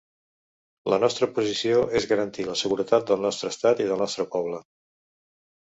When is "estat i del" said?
3.55-4.05